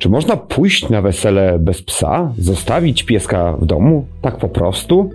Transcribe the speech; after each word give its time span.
Czy 0.00 0.08
można 0.08 0.36
pójść 0.36 0.88
na 0.88 1.02
wesele 1.02 1.58
bez 1.58 1.82
psa? 1.82 2.32
Zostawić 2.38 3.02
pieska 3.02 3.56
w 3.60 3.66
domu? 3.66 4.06
Tak 4.22 4.36
po 4.36 4.48
prostu? 4.48 5.10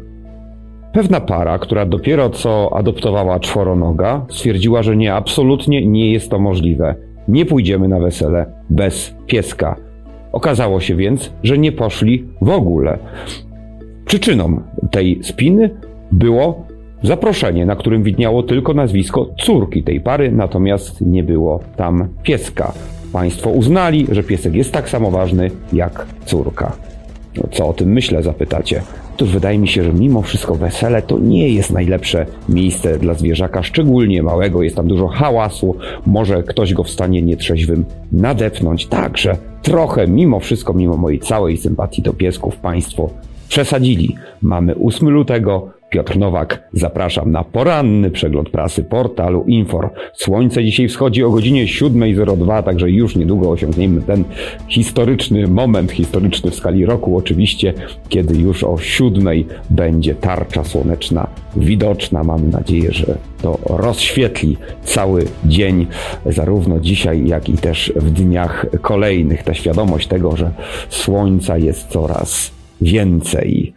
Pewna 0.94 1.22
para, 1.22 1.60
która 1.60 1.86
dopiero 1.86 2.30
co 2.30 2.78
adoptowała 2.78 3.40
czworonoga, 3.40 4.26
stwierdziła, 4.30 4.84
że 4.84 4.98
nie, 4.98 5.14
absolutnie 5.14 5.88
nie 5.88 6.12
jest 6.12 6.30
to 6.30 6.40
możliwe. 6.40 6.96
Nie 7.28 7.46
pójdziemy 7.46 7.88
na 7.88 8.00
wesele 8.00 8.46
bez 8.70 9.16
pieska. 9.28 9.76
Okazało 10.32 10.80
się 10.80 10.96
więc, 10.96 11.34
że 11.44 11.58
nie 11.58 11.72
poszli 11.72 12.26
w 12.42 12.50
ogóle. 12.50 12.98
Przyczyną 14.06 14.62
tej 14.92 15.24
spiny 15.24 15.70
było 16.12 16.66
zaproszenie, 17.04 17.66
na 17.66 17.76
którym 17.76 18.04
widniało 18.04 18.44
tylko 18.44 18.74
nazwisko 18.74 19.30
córki 19.40 19.84
tej 19.84 20.02
pary, 20.02 20.32
natomiast 20.32 21.02
nie 21.02 21.24
było 21.24 21.60
tam 21.76 22.08
pieska. 22.24 22.74
Państwo 23.16 23.50
uznali, 23.50 24.08
że 24.12 24.24
piesek 24.24 24.56
jest 24.56 24.72
tak 24.72 24.90
samo 24.90 25.12
ważny 25.12 25.52
jak 25.74 26.06
córka. 26.26 26.76
No, 27.38 27.44
co 27.52 27.68
o 27.68 27.74
tym 27.74 27.90
myślę, 27.94 28.24
zapytacie? 28.24 28.82
Otóż 29.16 29.30
wydaje 29.30 29.60
mi 29.60 29.68
się, 29.68 29.84
że 29.84 29.94
mimo 29.94 30.22
wszystko 30.22 30.56
wesele 30.56 31.02
to 31.02 31.20
nie 31.20 31.50
jest 31.50 31.72
najlepsze 31.72 32.26
miejsce 32.50 33.00
dla 33.00 33.14
zwierzaka, 33.14 33.64
szczególnie 33.64 34.24
małego. 34.24 34.64
Jest 34.64 34.76
tam 34.76 34.88
dużo 34.88 35.08
hałasu, 35.08 35.76
może 36.06 36.44
ktoś 36.44 36.74
go 36.74 36.84
w 36.84 36.90
stanie 36.90 37.22
nietrzeźwym 37.22 37.86
nadepnąć. 38.12 38.86
Także 38.86 39.38
trochę, 39.62 40.08
mimo 40.08 40.40
wszystko, 40.40 40.74
mimo 40.74 40.98
mojej 40.98 41.20
całej 41.20 41.58
sympatii 41.58 42.02
do 42.02 42.14
piesków, 42.14 42.58
państwo 42.58 43.10
przesadzili. 43.48 44.16
Mamy 44.42 44.76
8 44.76 45.10
lutego, 45.10 45.70
Piotr 45.90 46.18
Nowak, 46.18 46.70
zapraszam 46.74 47.32
na 47.32 47.44
poranny 47.44 48.12
przegląd 48.12 48.50
prasy 48.50 48.84
portalu 48.84 49.44
Infor. 49.48 49.90
Słońce 50.14 50.64
dzisiaj 50.64 50.88
wschodzi 50.88 51.24
o 51.24 51.32
godzinie 51.32 51.66
7.02, 51.66 52.64
także 52.64 52.92
już 52.92 53.16
niedługo 53.16 53.50
osiągniemy 53.50 54.02
ten 54.02 54.24
historyczny 54.68 55.48
moment, 55.48 55.92
historyczny 55.92 56.52
w 56.52 56.56
skali 56.56 56.86
roku 56.86 57.18
oczywiście, 57.18 57.74
kiedy 58.10 58.38
już 58.38 58.64
o 58.64 58.74
7.00 58.74 59.44
będzie 59.70 60.16
tarcza 60.16 60.64
słoneczna 60.64 61.28
widoczna. 61.56 62.24
Mam 62.24 62.50
nadzieję, 62.50 62.92
że 62.92 63.18
to 63.42 63.60
rozświetli 63.66 64.58
cały 64.84 65.26
dzień, 65.46 65.88
zarówno 66.26 66.80
dzisiaj, 66.80 67.28
jak 67.28 67.50
i 67.50 67.54
też 67.54 67.94
w 67.96 68.12
dniach 68.12 68.66
kolejnych. 68.82 69.44
Ta 69.44 69.54
świadomość 69.54 70.08
tego, 70.08 70.38
że 70.38 70.52
słońca 70.90 71.58
jest 71.58 71.88
coraz 71.88 72.52
więcej. 72.82 73.74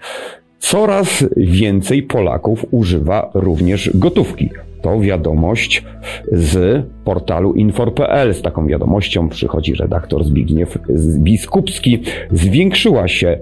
Coraz 0.59 1.25
więcej 1.37 2.03
Polaków 2.03 2.67
używa 2.71 3.31
również 3.35 3.91
gotówki. 3.95 4.51
To 4.83 5.01
wiadomość 5.01 5.85
z 6.33 6.85
portalu 7.05 7.53
infor.pl. 7.55 8.35
Z 8.35 8.43
taką 8.43 8.67
wiadomością 8.67 9.29
przychodzi 9.29 9.75
redaktor 9.75 10.25
Zbigniew 10.25 10.79
Biskupski. 11.19 12.03
Zwiększyła 12.33 13.09
się 13.09 13.39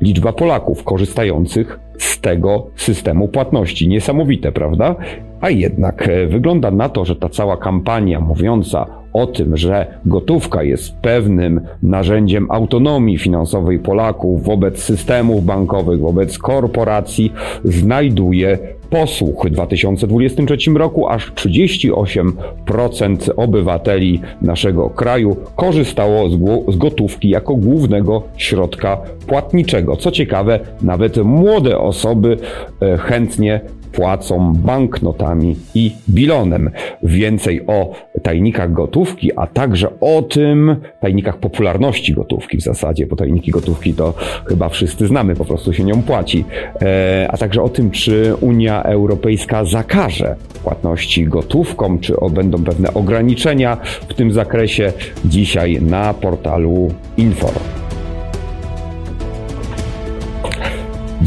liczba 0.00 0.32
Polaków 0.32 0.84
korzystających 0.84 1.80
z 1.98 2.20
tego 2.20 2.66
systemu 2.76 3.28
płatności. 3.28 3.88
Niesamowite, 3.88 4.52
prawda? 4.52 4.96
A 5.40 5.50
jednak 5.50 6.08
e, 6.08 6.26
wygląda 6.26 6.70
na 6.70 6.88
to, 6.88 7.04
że 7.04 7.16
ta 7.16 7.28
cała 7.28 7.56
kampania 7.56 8.20
mówiąca 8.20 8.86
o 9.12 9.26
tym, 9.26 9.56
że 9.56 9.86
gotówka 10.06 10.62
jest 10.62 10.96
pewnym 10.96 11.60
narzędziem 11.82 12.50
autonomii 12.50 13.18
finansowej 13.18 13.78
Polaków 13.78 14.44
wobec 14.44 14.82
systemów 14.82 15.44
bankowych, 15.44 16.00
wobec 16.00 16.38
korporacji, 16.38 17.32
znajduje 17.64 18.58
posłuch. 18.90 19.46
W 19.46 19.50
2023 19.50 20.70
roku 20.70 21.08
aż 21.08 21.32
38% 21.32 23.30
obywateli 23.36 24.20
naszego 24.42 24.90
kraju 24.90 25.36
korzystało 25.56 26.28
z, 26.68 26.76
gotówki 26.76 27.28
jako 27.28 27.56
głównego 27.56 28.22
środka 28.36 28.98
płatniczego. 29.26 29.96
Co 29.96 30.10
ciekawe, 30.10 30.60
nawet 30.82 31.16
młode 31.16 31.78
osoby 31.78 32.36
e, 32.82 32.98
chętnie 32.98 33.60
płacą 33.92 34.52
banknotami 34.52 35.56
i 35.74 35.92
bilonem. 36.08 36.70
Więcej 37.02 37.66
o 37.66 37.92
tajnikach 38.22 38.72
gotówki, 38.72 39.32
a 39.36 39.46
także 39.46 39.88
o 40.00 40.22
tym, 40.22 40.76
tajnikach 41.00 41.38
popularności 41.38 42.14
gotówki 42.14 42.56
w 42.56 42.62
zasadzie, 42.62 43.06
bo 43.06 43.16
tajniki 43.16 43.50
gotówki 43.50 43.94
to 43.94 44.14
chyba 44.46 44.68
wszyscy 44.68 45.06
znamy, 45.06 45.34
po 45.34 45.44
prostu 45.44 45.72
się 45.72 45.84
nią 45.84 46.02
płaci, 46.02 46.44
e, 46.82 47.28
a 47.30 47.36
także 47.36 47.62
o 47.62 47.68
tym, 47.68 47.90
czy 47.90 48.34
Unia 48.40 48.82
Europejska 48.82 49.64
zakaże 49.64 50.36
płatności 50.62 51.24
gotówką, 51.24 51.98
czy 51.98 52.14
będą 52.30 52.64
pewne 52.64 52.94
ograniczenia 52.94 53.76
w 54.08 54.14
tym 54.14 54.32
zakresie 54.32 54.92
dzisiaj 55.24 55.82
na 55.82 56.14
portalu 56.14 56.88
Infor. 57.16 57.87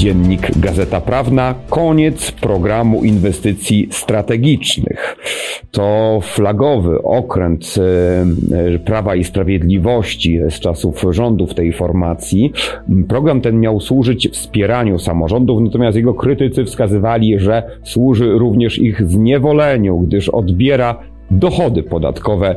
Dziennik 0.02 0.60
Gazeta 0.60 1.02
Prawna, 1.02 1.56
koniec 1.70 2.32
programu 2.32 3.04
inwestycji 3.04 3.88
strategicznych. 3.92 5.16
To 5.72 6.20
flagowy 6.24 7.04
okręt 7.04 7.76
e, 8.76 8.80
Prawa 8.80 9.16
i 9.16 9.24
Sprawiedliwości 9.24 10.40
z 10.50 10.60
czasów 10.60 11.06
rządów 11.10 11.54
tej 11.54 11.74
formacji. 11.74 12.54
Program 13.08 13.42
ten 13.42 13.60
miał 13.60 13.80
służyć 13.80 14.30
wspieraniu 14.32 15.00
samorządów, 15.00 15.62
natomiast 15.62 15.98
jego 15.98 16.14
krytycy 16.14 16.66
wskazywali, 16.66 17.40
że 17.40 17.64
służy 17.84 18.32
również 18.32 18.80
ich 18.80 19.10
zniewoleniu, 19.10 20.00
gdyż 20.00 20.30
odbiera 20.30 21.00
dochody 21.32 21.84
podatkowe 21.84 22.56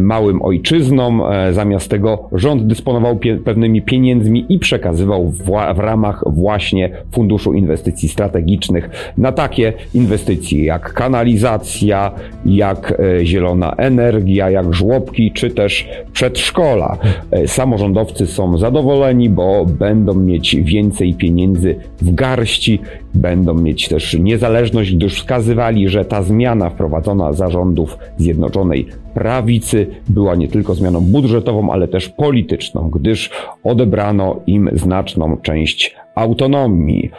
małym 0.00 0.42
ojczyznom. 0.42 1.22
E, 1.32 1.52
zamiast 1.52 1.90
tego 1.90 2.28
rząd 2.32 2.66
dysponował 2.66 3.18
pewnymi 3.44 3.82
pieniędzmi 3.82 4.46
i 4.48 4.58
przekazywał 4.58 5.28
w, 5.28 5.42
w 5.74 5.78
ramach 5.78 6.24
właśnie 6.26 6.90
Funduszu 7.12 7.52
Inwestycji 7.52 8.08
Strategicznych 8.08 9.12
na 9.18 9.32
takie 9.32 9.72
inwestycje 9.94 10.64
jak 10.64 10.92
kanalizacja, 10.92 12.12
jak 12.46 13.00
e, 13.00 13.26
zielona 13.26 13.72
energia, 13.76 14.50
jak 14.50 14.74
żłobki 14.74 15.32
czy 15.32 15.50
też 15.50 15.88
przedszkola. 16.12 16.98
Samorządowcy 17.46 18.26
są 18.26 18.58
zadowoleni, 18.58 19.30
bo 19.30 19.66
będą 19.66 20.14
mieć 20.14 20.56
więcej 20.56 21.14
pieniędzy 21.14 21.76
w 22.02 22.14
garści, 22.14 22.80
będą 23.14 23.54
mieć 23.54 23.88
też 23.88 24.14
niezależność, 24.14 24.96
gdyż 24.96 25.14
wskazywali, 25.14 25.88
że 25.88 26.04
ta 26.04 26.22
zmiana 26.22 26.70
wprowadzona 26.70 27.32
zarządów 27.32 27.98
Zjednoczonej 28.18 28.86
Prawicy 29.14 29.86
była 30.08 30.34
nie 30.34 30.48
tylko 30.48 30.74
zmianą 30.74 31.00
budżetową, 31.00 31.72
ale 31.72 31.88
też 31.88 32.08
polityczną, 32.08 32.90
gdyż 32.90 33.30
odebrano 33.62 34.40
im 34.46 34.70
znaczną 34.72 35.36
część 35.36 35.96
autonomii. 36.14 37.10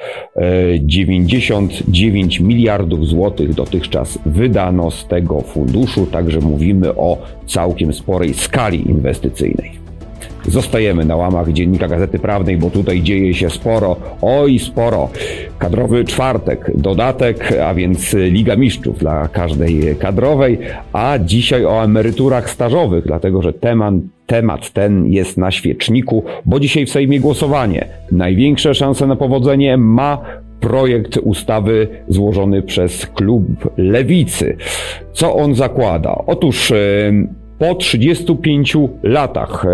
99 0.80 2.40
e, 2.40 2.44
miliardów 2.44 3.08
złotych 3.08 3.54
dotychczas 3.54 4.20
wydano 4.26 4.92
z 4.92 5.08
tego 5.08 5.42
funduszu, 5.42 6.06
także 6.06 6.40
mówimy 6.40 6.96
o 6.96 7.18
całkiem 7.46 7.94
sporej 7.94 8.34
skali 8.34 8.90
inwestycyjnej. 8.90 9.83
Zostajemy 10.48 11.06
na 11.06 11.16
łamach 11.16 11.52
Dziennika 11.52 11.88
Gazety 11.88 12.20
Prawnej, 12.20 12.58
bo 12.58 12.70
tutaj 12.70 13.02
dzieje 13.02 13.34
się 13.34 13.50
sporo, 13.50 13.96
oj 14.22 14.60
sporo. 14.60 15.10
Kadrowy 15.60 16.06
czwartek, 16.06 16.72
dodatek, 16.76 17.54
a 17.66 17.74
więc 17.74 18.14
Liga 18.14 18.56
Mistrzów 18.56 19.00
dla 19.00 19.28
każdej 19.28 19.96
kadrowej, 20.00 20.58
a 20.94 21.20
dzisiaj 21.20 21.66
o 21.66 21.84
emeryturach 21.84 22.50
stażowych, 22.50 23.06
dlatego 23.06 23.42
że 23.42 23.54
temat, 23.54 23.94
temat 24.28 24.72
ten 24.72 25.06
jest 25.06 25.38
na 25.38 25.52
świeczniku, 25.52 26.24
bo 26.46 26.60
dzisiaj 26.60 26.86
w 26.86 26.90
Sejmie 26.90 27.20
głosowanie. 27.20 27.88
Największe 28.12 28.76
szanse 28.76 29.08
na 29.08 29.16
powodzenie 29.16 29.78
ma 29.78 30.18
projekt 30.60 31.18
ustawy 31.18 31.88
złożony 32.08 32.62
przez 32.62 33.06
klub 33.06 33.44
Lewicy. 33.78 34.58
Co 35.14 35.36
on 35.36 35.56
zakłada? 35.56 36.24
Otóż 36.28 36.74
po 37.60 37.76
35 37.76 38.78
latach 39.04 39.66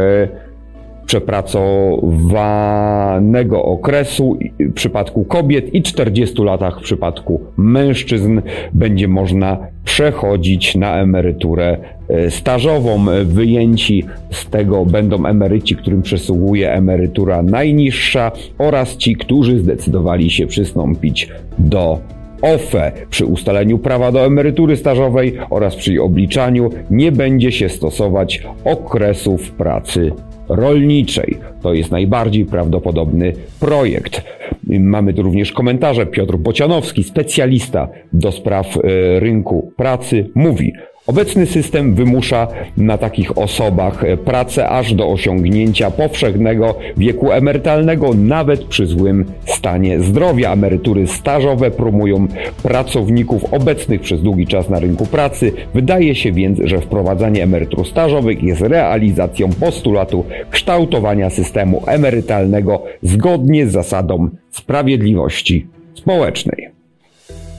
przepracowanego 1.10 3.64
okresu 3.64 4.38
w 4.60 4.74
przypadku 4.74 5.26
kobiet 5.26 5.74
i 5.74 5.82
40 5.82 6.44
latach 6.44 6.80
w 6.80 6.84
przypadku 6.84 7.42
mężczyzn 7.58 8.42
będzie 8.74 9.08
można 9.08 9.58
przechodzić 9.84 10.76
na 10.76 11.02
emeryturę 11.02 11.78
e, 12.10 12.32
stażową. 12.32 13.06
Wyjęci 13.26 14.04
z 14.32 14.46
tego 14.46 14.86
będą 14.86 15.26
emeryci, 15.26 15.76
którym 15.76 16.02
przysługuje 16.02 16.74
emerytura 16.74 17.44
najniższa 17.44 18.32
oraz 18.58 18.98
ci, 18.98 19.16
którzy 19.16 19.60
zdecydowali 19.60 20.30
się 20.30 20.48
przystąpić 20.48 21.30
do 21.60 22.00
OFE 22.42 22.92
przy 23.10 23.26
ustaleniu 23.26 23.78
prawa 23.78 24.12
do 24.12 24.26
emerytury 24.26 24.78
stażowej 24.78 25.38
oraz 25.50 25.76
przy 25.76 26.02
obliczaniu 26.02 26.70
nie 26.90 27.12
będzie 27.12 27.52
się 27.52 27.70
stosować 27.70 28.44
okresów 28.64 29.52
pracy 29.52 30.12
rolniczej. 30.50 31.38
To 31.62 31.74
jest 31.74 31.92
najbardziej 31.92 32.46
prawdopodobny 32.46 33.34
projekt. 33.60 34.22
Mamy 34.68 35.14
tu 35.14 35.22
również 35.22 35.52
komentarze. 35.52 36.06
Piotr 36.06 36.38
Bocianowski, 36.38 37.04
specjalista 37.04 37.88
do 38.14 38.32
spraw 38.32 38.78
e, 38.78 39.20
rynku 39.20 39.74
pracy, 39.78 40.30
mówi: 40.36 40.74
Obecny 41.10 41.46
system 41.46 41.96
wymusza 41.96 42.48
na 42.78 42.98
takich 42.98 43.38
osobach 43.38 44.04
pracę 44.26 44.70
aż 44.70 44.94
do 44.94 45.10
osiągnięcia 45.10 45.92
powszechnego 45.92 46.76
wieku 46.98 47.32
emerytalnego, 47.32 48.14
nawet 48.14 48.64
przy 48.66 48.86
złym 48.86 49.26
stanie 49.46 50.00
zdrowia. 50.00 50.54
Emerytury 50.54 51.08
stażowe 51.08 51.72
promują 51.72 52.28
pracowników 52.64 53.54
obecnych 53.54 54.02
przez 54.02 54.22
długi 54.22 54.48
czas 54.48 54.70
na 54.70 54.80
rynku 54.80 55.06
pracy. 55.06 55.52
Wydaje 55.74 56.16
się 56.16 56.32
więc, 56.32 56.60
że 56.64 56.82
wprowadzanie 56.82 57.44
emerytur 57.44 57.88
stażowych 57.88 58.44
jest 58.44 58.62
realizacją 58.62 59.50
postulatu 59.50 60.26
kształtowania 60.50 61.30
systemu 61.30 61.84
emerytalnego 61.88 62.84
zgodnie 63.02 63.68
z 63.68 63.72
zasadą 63.72 64.30
sprawiedliwości 64.52 65.68
społecznej. 65.94 66.70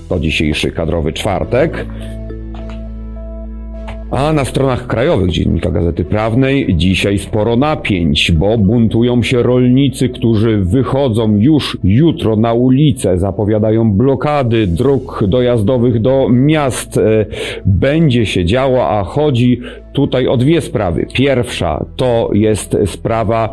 To 0.09 0.21
dzisiejszy 0.21 0.71
kadrowy 0.71 1.13
czwartek. 1.13 1.87
A 4.11 4.33
na 4.33 4.45
stronach 4.45 4.87
krajowych 4.87 5.31
Dziennika 5.31 5.71
Gazety 5.71 6.05
Prawnej 6.05 6.75
dzisiaj 6.77 7.19
sporo 7.19 7.57
napięć, 7.57 8.33
bo 8.33 8.59
buntują 8.59 9.23
się 9.23 9.43
rolnicy, 9.43 10.09
którzy 10.09 10.59
wychodzą 10.59 11.37
już 11.37 11.79
jutro 11.85 12.37
na 12.37 12.53
ulicę, 12.53 13.19
zapowiadają 13.19 13.93
blokady 13.93 14.67
dróg 14.67 15.25
dojazdowych 15.29 16.01
do 16.01 16.29
miast. 16.31 16.97
E, 16.97 17.27
będzie 17.67 18.27
się 18.27 18.45
działo, 18.45 18.89
a 18.89 19.05
chodzi 19.05 19.61
tutaj 19.93 20.27
o 20.27 20.37
dwie 20.37 20.61
sprawy. 20.61 21.07
Pierwsza 21.15 21.85
to 21.97 22.31
jest 22.33 22.77
sprawa 22.87 23.53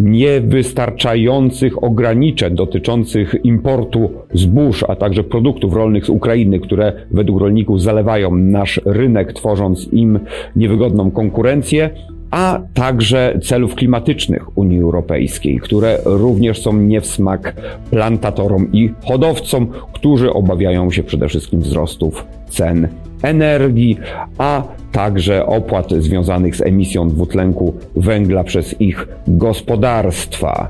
niewystarczających 0.00 1.84
ograniczeń 1.84 2.54
dotyczących 2.54 3.34
importu 3.44 4.10
zbóż, 4.34 4.84
a 4.88 4.96
także 4.96 5.24
produktów 5.24 5.74
rolnych 5.74 6.06
z 6.06 6.08
Ukrainy, 6.08 6.60
które 6.60 6.92
według 7.10 7.40
rolników 7.40 7.82
zalewają 7.82 8.36
nasz 8.36 8.80
rynek, 8.84 9.32
tworząc 9.32 9.88
im 9.92 10.20
niewygodną 10.56 11.10
konkurencję, 11.10 11.90
a 12.30 12.60
także 12.74 13.38
celów 13.42 13.74
klimatycznych 13.74 14.58
Unii 14.58 14.80
Europejskiej, 14.80 15.58
które 15.58 15.98
również 16.04 16.62
są 16.62 16.72
nie 16.76 17.00
w 17.00 17.06
smak 17.06 17.54
plantatorom 17.90 18.72
i 18.72 18.90
hodowcom, 19.04 19.66
którzy 19.92 20.32
obawiają 20.32 20.90
się 20.90 21.02
przede 21.02 21.28
wszystkim 21.28 21.60
wzrostów 21.60 22.26
cen 22.48 22.88
energii, 23.22 23.98
a 24.38 24.62
także 24.92 25.46
opłat 25.46 25.90
związanych 25.92 26.56
z 26.56 26.60
emisją 26.60 27.08
dwutlenku 27.08 27.74
węgla 27.96 28.44
przez 28.44 28.80
ich 28.80 29.08
gospodarstwa. 29.28 30.68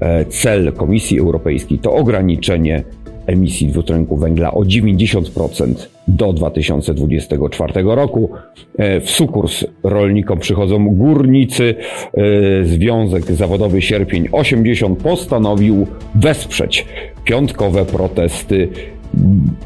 E, 0.00 0.24
cel 0.24 0.72
Komisji 0.72 1.18
Europejskiej 1.18 1.78
to 1.78 1.94
ograniczenie 1.94 2.82
emisji 3.26 3.68
dwutlenku 3.68 4.16
węgla 4.16 4.54
o 4.54 4.60
90% 4.60 5.95
do 6.08 6.32
2024 6.32 7.72
roku. 7.84 8.30
E, 8.78 9.00
w 9.00 9.10
sukurs 9.10 9.64
rolnikom 9.82 10.38
przychodzą 10.38 10.88
górnicy. 10.88 11.74
E, 12.14 12.64
Związek 12.64 13.24
Zawodowy 13.24 13.82
Sierpień 13.82 14.28
80 14.32 15.02
postanowił 15.02 15.86
wesprzeć 16.14 16.86
piątkowe 17.24 17.84
protesty 17.84 18.68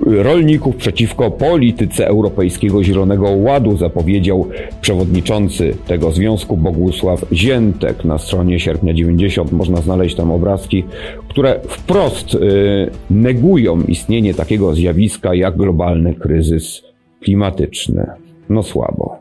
rolników 0.06 0.76
przeciwko 0.76 1.30
polityce 1.30 2.06
Europejskiego 2.06 2.84
Zielonego 2.84 3.30
Ładu, 3.30 3.76
zapowiedział 3.76 4.48
przewodniczący 4.80 5.74
tego 5.86 6.12
związku 6.12 6.56
Bogusław 6.56 7.24
Ziętek. 7.32 8.04
Na 8.04 8.18
stronie 8.18 8.60
sierpnia 8.60 8.94
90 8.94 9.52
można 9.52 9.76
znaleźć 9.76 10.16
tam 10.16 10.32
obrazki, 10.32 10.84
które 11.28 11.60
wprost 11.68 12.34
y, 12.34 12.90
negują 13.10 13.82
istnienie 13.82 14.34
takiego 14.34 14.74
zjawiska 14.74 15.34
jak 15.34 15.56
globalny 15.56 16.14
kryzys 16.14 16.82
klimatyczny. 17.20 18.06
No 18.48 18.62
słabo. 18.62 19.16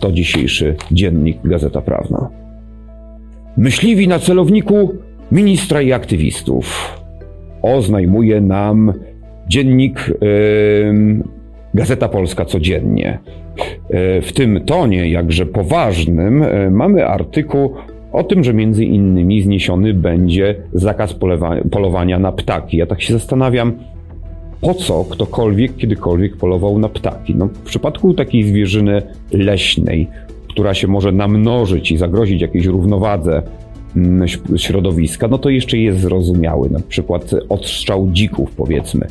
To 0.00 0.12
dzisiejszy 0.12 0.74
dziennik 0.92 1.38
Gazeta 1.44 1.80
Prawna. 1.80 2.28
Myśliwi 3.56 4.08
na 4.08 4.18
celowniku 4.18 4.94
ministra 5.32 5.82
i 5.82 5.92
aktywistów 5.92 6.98
oznajmuje 7.62 8.40
nam 8.40 8.92
dziennik 9.48 10.10
Gazeta 11.74 12.08
Polska 12.08 12.44
codziennie. 12.44 13.18
E, 13.90 14.22
w 14.22 14.32
tym 14.32 14.60
tonie, 14.66 15.10
jakże 15.10 15.46
poważnym, 15.46 16.42
e, 16.42 16.70
mamy 16.70 17.06
artykuł 17.06 17.74
o 18.12 18.22
tym, 18.22 18.44
że 18.44 18.54
między 18.54 18.84
innymi 18.84 19.42
zniesiony 19.42 19.94
będzie 19.94 20.54
zakaz 20.72 21.14
polowania 21.70 22.18
na 22.18 22.32
ptaki. 22.32 22.76
Ja 22.76 22.86
tak 22.86 23.02
się 23.02 23.12
zastanawiam, 23.12 23.72
po 24.60 24.74
co 24.74 25.04
ktokolwiek 25.04 25.76
kiedykolwiek 25.76 26.36
polował 26.36 26.78
na 26.78 26.88
ptaki? 26.88 27.34
No, 27.34 27.46
w 27.46 27.62
przypadku 27.62 28.14
takiej 28.14 28.42
zwierzyny 28.42 29.02
leśnej, 29.32 30.08
która 30.48 30.74
się 30.74 30.88
może 30.88 31.12
namnożyć 31.12 31.92
i 31.92 31.96
zagrozić 31.96 32.42
jakiejś 32.42 32.66
równowadze 32.66 33.42
środowiska, 34.56 35.28
no 35.28 35.38
to 35.38 35.50
jeszcze 35.50 35.78
jest 35.78 36.00
zrozumiały, 36.00 36.70
na 36.70 36.80
przykład 36.88 37.30
odstrzał 37.48 38.08
dzików 38.12 38.50
powiedzmy. 38.56 39.06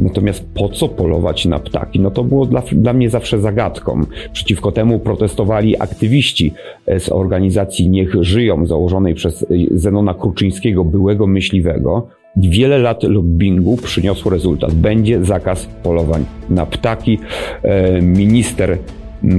Natomiast 0.00 0.44
po 0.54 0.68
co 0.68 0.88
polować 0.88 1.44
na 1.46 1.58
ptaki? 1.58 2.00
No 2.00 2.10
to 2.10 2.24
było 2.24 2.46
dla, 2.46 2.62
dla 2.72 2.92
mnie 2.92 3.10
zawsze 3.10 3.40
zagadką. 3.40 4.00
Przeciwko 4.32 4.72
temu 4.72 4.98
protestowali 4.98 5.80
aktywiści 5.80 6.52
z 6.98 7.08
organizacji 7.08 7.88
Niech 7.88 8.14
Żyją, 8.20 8.66
założonej 8.66 9.14
przez 9.14 9.46
Zenona 9.70 10.14
Kruczyńskiego, 10.14 10.84
byłego 10.84 11.26
myśliwego. 11.26 12.08
Wiele 12.36 12.78
lat 12.78 13.02
lobbingu 13.02 13.76
przyniosło 13.76 14.30
rezultat. 14.30 14.74
Będzie 14.74 15.24
zakaz 15.24 15.68
polowań 15.82 16.24
na 16.50 16.66
ptaki. 16.66 17.18
E, 17.62 18.02
minister 18.02 18.78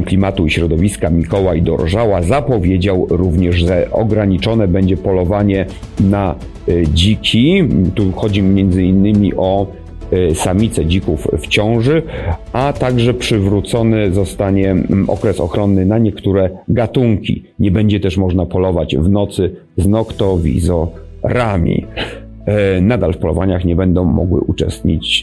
Klimatu 0.05 0.45
i 0.45 0.49
Środowiska 0.49 1.09
Mikołaj 1.09 1.61
Dorżała 1.61 2.21
zapowiedział 2.21 3.07
również, 3.09 3.55
że 3.55 3.87
ograniczone 3.91 4.67
będzie 4.67 4.97
polowanie 4.97 5.65
na 5.99 6.35
e, 6.67 6.87
dziki. 6.87 7.63
Tu 7.95 8.11
chodzi 8.11 8.39
innymi 8.39 9.33
o 9.37 9.67
e, 10.11 10.35
samice 10.35 10.85
dzików 10.85 11.27
w 11.37 11.47
ciąży, 11.47 12.03
a 12.53 12.73
także 12.73 13.13
przywrócony 13.13 14.13
zostanie 14.13 14.75
okres 15.07 15.39
ochronny 15.39 15.85
na 15.85 15.97
niektóre 15.97 16.49
gatunki. 16.67 17.43
Nie 17.59 17.71
będzie 17.71 17.99
też 17.99 18.17
można 18.17 18.45
polować 18.45 18.97
w 18.97 19.09
nocy 19.09 19.55
z 19.77 19.87
noktowizorami. 19.87 21.85
E, 22.45 22.81
nadal 22.81 23.13
w 23.13 23.17
polowaniach 23.17 23.65
nie 23.65 23.75
będą 23.75 24.03
mogły 24.03 24.41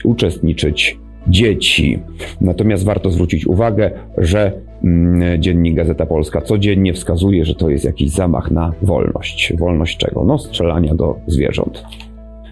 uczestniczyć 0.04 0.98
dzieci. 1.26 1.98
Natomiast 2.40 2.84
warto 2.84 3.10
zwrócić 3.10 3.46
uwagę, 3.46 3.90
że 4.18 4.52
mm, 4.84 5.42
dziennik 5.42 5.74
Gazeta 5.74 6.06
Polska 6.06 6.40
codziennie 6.40 6.92
wskazuje, 6.92 7.44
że 7.44 7.54
to 7.54 7.70
jest 7.70 7.84
jakiś 7.84 8.10
zamach 8.10 8.50
na 8.50 8.72
wolność. 8.82 9.52
Wolność 9.58 9.96
czego? 9.96 10.24
No, 10.24 10.38
strzelania 10.38 10.94
do 10.94 11.16
zwierząt. 11.26 11.84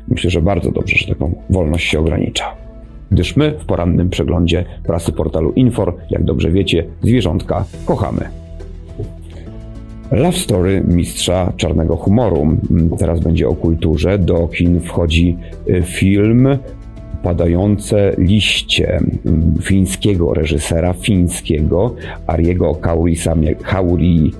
Myślę, 0.08 0.30
że 0.30 0.42
bardzo 0.42 0.70
dobrze, 0.70 0.96
że 0.98 1.06
taką 1.06 1.34
wolność 1.50 1.90
się 1.90 2.00
ogranicza. 2.00 2.44
Gdyż 3.10 3.36
my 3.36 3.54
w 3.58 3.64
porannym 3.64 4.10
przeglądzie 4.10 4.64
prasy 4.86 5.12
portalu 5.12 5.52
Infor, 5.52 5.96
jak 6.10 6.24
dobrze 6.24 6.50
wiecie, 6.50 6.86
zwierzątka 7.02 7.64
kochamy. 7.84 8.28
Love 10.12 10.38
Story 10.38 10.82
mistrza 10.88 11.52
czarnego 11.56 11.96
humoru. 11.96 12.56
Teraz 12.98 13.20
będzie 13.20 13.48
o 13.48 13.54
kulturze. 13.54 14.18
Do 14.18 14.48
kin 14.48 14.80
wchodzi 14.80 15.36
y, 15.68 15.82
film 15.82 16.48
padające 17.22 18.14
liście 18.18 19.00
mm, 19.26 19.54
fińskiego 19.62 20.34
reżysera 20.34 20.92
fińskiego 20.92 21.94
Ariego 22.26 22.74
Kauri 22.74 24.32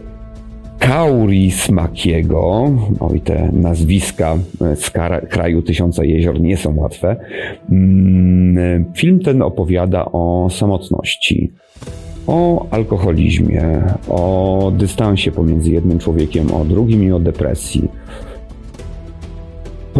Kaurismakiego, 0.80 2.70
oj 3.00 3.20
te 3.20 3.50
nazwiska 3.52 4.38
z 4.74 4.90
kraju 5.30 5.62
Tysiąca 5.62 6.04
Jezior 6.04 6.40
nie 6.40 6.56
są 6.56 6.76
łatwe. 6.76 7.16
Mm, 7.70 8.84
film 8.94 9.20
ten 9.20 9.42
opowiada 9.42 10.04
o 10.04 10.48
samotności, 10.50 11.52
o 12.26 12.66
alkoholizmie, 12.70 13.82
o 14.08 14.72
dystansie 14.76 15.32
pomiędzy 15.32 15.70
jednym 15.70 15.98
człowiekiem 15.98 16.46
a 16.60 16.64
drugim 16.64 17.04
i 17.04 17.12
o 17.12 17.20
depresji. 17.20 17.88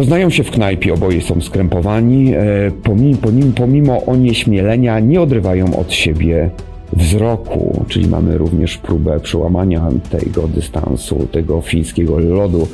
Poznają 0.01 0.29
się 0.29 0.43
w 0.43 0.51
knajpie, 0.51 0.93
oboje 0.93 1.21
są 1.21 1.41
skrępowani. 1.41 2.33
E, 2.33 2.71
pomimo, 2.83 3.17
pomimo, 3.55 4.05
onieśmielenia 4.05 4.99
nie 4.99 5.21
odrywają 5.21 5.75
od 5.75 5.93
siebie 5.93 6.49
wzroku, 6.93 7.85
czyli 7.87 8.07
mamy 8.07 8.37
również 8.37 8.77
próbę 8.77 9.19
przełamania 9.19 9.89
tego 10.09 10.47
dystansu, 10.47 11.27
tego 11.31 11.61
fińskiego 11.61 12.19
lodu 12.19 12.67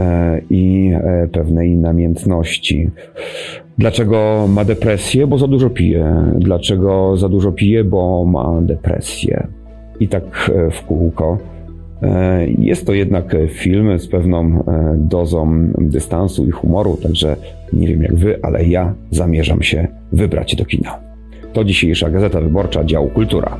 e, 0.00 0.40
i 0.50 0.90
e, 0.94 1.28
pewnej 1.32 1.76
namiętności. 1.76 2.90
Dlaczego 3.78 4.46
ma 4.48 4.64
depresję? 4.64 5.26
Bo 5.26 5.38
za 5.38 5.46
dużo 5.46 5.70
pije. 5.70 6.32
Dlaczego 6.38 7.16
za 7.16 7.28
dużo 7.28 7.52
pije? 7.52 7.84
Bo 7.84 8.24
ma 8.24 8.60
depresję. 8.62 9.46
I 10.00 10.08
tak 10.08 10.50
w 10.70 10.82
kółko. 10.82 11.53
E, 12.04 12.46
jest 12.58 12.86
to 12.86 12.92
jednak 12.92 13.36
film 13.48 13.98
z 13.98 14.08
pewną 14.08 14.38
e, 14.40 14.94
dozą 14.98 15.66
dystansu 15.78 16.46
i 16.46 16.50
humoru, 16.50 16.96
także 17.02 17.36
nie 17.72 17.88
wiem 17.88 18.02
jak 18.02 18.14
wy, 18.14 18.38
ale 18.42 18.64
ja 18.64 18.94
zamierzam 19.10 19.62
się 19.62 19.88
wybrać 20.12 20.56
do 20.56 20.64
kina. 20.64 20.98
To 21.52 21.64
dzisiejsza 21.64 22.10
Gazeta 22.10 22.40
Wyborcza, 22.40 22.84
dział 22.84 23.06
Kultura. 23.08 23.56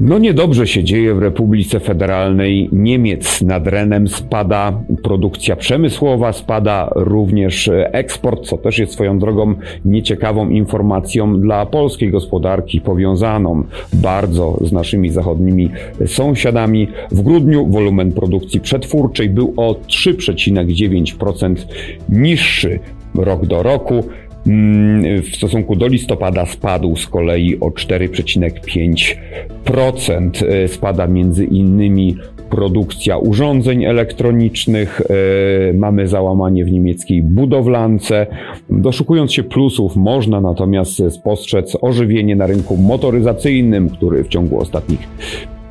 No 0.00 0.18
niedobrze 0.18 0.66
się 0.66 0.84
dzieje 0.84 1.14
w 1.14 1.18
Republice 1.18 1.80
Federalnej 1.80 2.68
Niemiec. 2.72 3.42
Nad 3.42 3.66
Renem 3.66 4.08
spada 4.08 4.80
produkcja 5.02 5.56
przemysłowa, 5.56 6.32
spada 6.32 6.90
również 6.94 7.70
eksport, 7.92 8.46
co 8.46 8.56
też 8.56 8.78
jest 8.78 8.92
swoją 8.92 9.18
drogą 9.18 9.54
nieciekawą 9.84 10.48
informacją 10.48 11.40
dla 11.40 11.66
polskiej 11.66 12.10
gospodarki 12.10 12.80
powiązaną 12.80 13.64
bardzo 13.92 14.58
z 14.60 14.72
naszymi 14.72 15.10
zachodnimi 15.10 15.70
sąsiadami. 16.06 16.88
W 17.10 17.22
grudniu 17.22 17.66
wolumen 17.66 18.12
produkcji 18.12 18.60
przetwórczej 18.60 19.30
był 19.30 19.54
o 19.56 19.72
3,9% 19.72 21.54
niższy 22.08 22.78
rok 23.14 23.46
do 23.46 23.62
roku. 23.62 24.04
Mm, 24.46 25.22
w 25.22 25.36
stosunku 25.36 25.76
do 25.76 25.86
listopada 25.86 26.46
spadł 26.46 26.96
z 26.96 27.06
kolei 27.06 27.60
o 27.60 27.70
4,5%. 27.70 30.46
E, 30.48 30.68
spada 30.68 31.06
między 31.06 31.44
innymi 31.44 32.16
produkcja 32.50 33.18
urządzeń 33.18 33.84
elektronicznych, 33.84 35.00
e, 35.00 35.04
mamy 35.72 36.08
załamanie 36.08 36.64
w 36.64 36.72
niemieckiej 36.72 37.22
budowlance. 37.22 38.26
Doszukując 38.70 39.32
się 39.32 39.42
plusów, 39.42 39.96
można 39.96 40.40
natomiast 40.40 41.02
spostrzec 41.10 41.76
ożywienie 41.80 42.36
na 42.36 42.46
rynku 42.46 42.76
motoryzacyjnym, 42.76 43.90
który 43.90 44.24
w 44.24 44.28
ciągu 44.28 44.60
ostatnich 44.60 45.08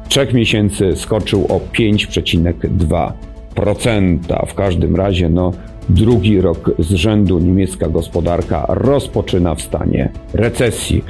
trzech 0.09 0.33
miesięcy 0.33 0.95
skoczył 0.95 1.45
o 1.49 1.59
5,2%. 1.73 4.17
W 4.47 4.53
każdym 4.53 4.95
razie, 4.95 5.29
no, 5.29 5.51
Drugi 5.89 6.41
rok 6.41 6.71
z 6.79 6.93
rzędu 6.93 7.39
niemiecka 7.39 7.87
gospodarka 7.89 8.65
rozpoczyna 8.69 9.55
w 9.55 9.61
stanie 9.61 10.09
recesji. 10.33 11.03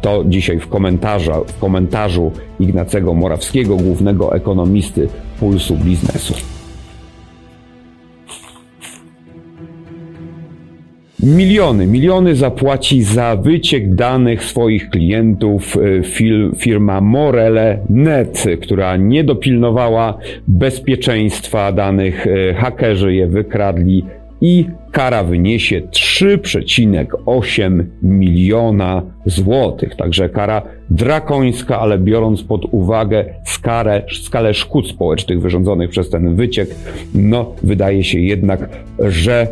To 0.00 0.24
dzisiaj 0.24 0.60
w, 0.60 0.68
w 1.46 1.58
komentarzu 1.58 2.32
Ignacego 2.60 3.14
Morawskiego, 3.14 3.76
głównego 3.76 4.34
ekonomisty 4.36 5.08
Pulsu 5.40 5.76
Biznesu. 5.76 6.34
Miliony, 11.22 11.86
miliony 11.86 12.34
zapłaci 12.34 13.02
za 13.02 13.36
wyciek 13.36 13.94
danych 13.94 14.44
swoich 14.44 14.90
klientów 14.90 15.76
e, 15.76 15.80
firma 16.56 17.00
Morele 17.00 17.78
Net, 17.90 18.44
która 18.62 18.96
nie 18.96 19.24
dopilnowała 19.24 20.18
bezpieczeństwa 20.48 21.72
danych. 21.72 22.26
E, 22.26 22.54
hakerzy 22.54 23.14
je 23.14 23.26
wykradli 23.26 24.04
i 24.40 24.66
kara 24.92 25.24
wyniesie 25.24 25.80
3,8 25.80 27.84
miliona 28.02 29.02
złotych. 29.26 29.96
Także 29.96 30.28
kara 30.28 30.62
drakońska, 30.90 31.80
ale 31.80 31.98
biorąc 31.98 32.42
pod 32.42 32.64
uwagę 32.70 33.24
skalę, 33.44 34.02
skalę 34.22 34.54
szkód 34.54 34.88
społecznych 34.88 35.40
wyrządzonych 35.40 35.90
przez 35.90 36.10
ten 36.10 36.34
wyciek, 36.34 36.74
no 37.14 37.54
wydaje 37.62 38.04
się 38.04 38.18
jednak, 38.18 38.68
że 38.98 39.48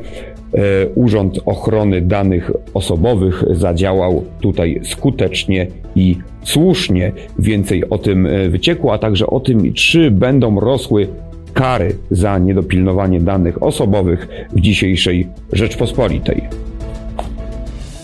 e, 0.55 0.89
Urząd 0.95 1.41
Ochrony 1.47 2.01
Danych 2.01 2.51
Osobowych 2.75 3.45
zadziałał 3.51 4.25
tutaj 4.41 4.81
skutecznie 4.85 5.67
i 5.97 6.17
słusznie. 6.43 7.13
Więcej 7.39 7.91
o 7.91 7.99
tym 7.99 8.27
e, 8.27 8.49
wycieku, 8.49 8.91
a 8.91 8.99
także 8.99 9.27
o 9.27 9.41
tym, 9.41 9.73
czy 9.73 10.11
będą 10.11 10.61
rosły 10.61 11.09
kary 11.53 11.95
za 12.11 12.39
niedopilnowanie 12.39 13.21
danych 13.21 13.63
osobowych 13.63 14.29
w 14.53 14.61
dzisiejszej 14.61 15.29
Rzeczpospolitej. 15.53 16.43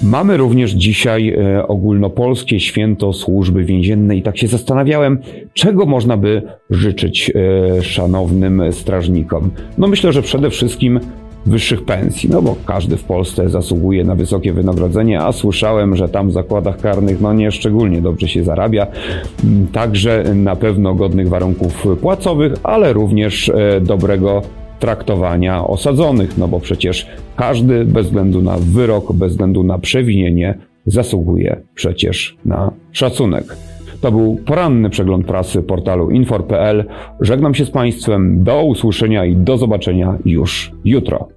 Mamy 0.03 0.37
również 0.37 0.71
dzisiaj 0.71 1.29
e, 1.29 1.69
ogólnopolskie 1.69 2.61
święto 2.61 3.13
służby 3.13 3.65
więziennej. 3.65 4.23
Tak 4.23 4.39
się 4.39 4.47
zastanawiałem, 4.47 5.19
czego 5.53 5.87
można 5.87 6.17
by 6.17 6.43
życzyć 6.71 7.33
e, 7.35 7.83
szanownym 7.83 8.73
strażnikom. 8.73 9.51
No 9.79 9.89
myślę, 9.89 10.13
że 10.13 10.23
przede 10.23 10.51
wszystkim 10.51 11.01
wyższych 11.47 11.85
pensji, 11.85 12.31
no 12.31 12.43
bo 12.43 12.57
każdy 12.67 12.97
w 12.97 13.05
Polsce 13.05 13.49
zasługuje 13.49 14.05
na 14.05 14.15
wysokie 14.15 14.53
wynagrodzenie, 14.53 15.21
a 15.21 15.33
słyszałem, 15.33 15.97
że 15.97 16.09
tam 16.09 16.29
w 16.29 16.33
zakładach 16.33 16.77
karnych 16.77 17.21
no 17.21 17.33
nie 17.33 17.53
szczególnie 17.53 18.03
dobrze 18.03 18.29
się 18.29 18.45
zarabia. 18.45 18.87
Także 19.73 20.25
na 20.35 20.57
pewno 20.57 20.95
godnych 20.95 21.29
warunków 21.29 21.87
płacowych, 22.01 22.53
ale 22.63 22.93
również 22.93 23.49
e, 23.49 23.81
dobrego 23.81 24.43
traktowania 24.79 25.67
osadzonych, 25.67 26.39
no 26.39 26.49
bo 26.49 26.61
przecież 26.61 27.07
każdy 27.37 27.85
bez 27.85 28.07
względu 28.07 28.43
na 28.43 28.57
wyrok, 28.59 29.13
bez 29.13 29.33
względu 29.33 29.63
na 29.63 29.79
przewinienie 29.79 30.59
zasługuje 30.87 31.61
przecież 31.75 32.37
na 32.45 32.71
szacunek. 32.93 33.57
To 34.01 34.13
był 34.13 34.37
poranny 34.47 34.91
przegląd 34.91 35.27
prasy 35.27 35.63
portalu 35.63 36.11
infor.pl. 36.11 36.85
Żegnam 37.21 37.55
się 37.55 37.65
z 37.65 37.71
Państwem. 37.71 38.45
Do 38.45 38.65
usłyszenia 38.65 39.25
i 39.25 39.37
do 39.37 39.59
zobaczenia 39.59 40.19
już 40.25 40.73
jutro. 40.85 41.29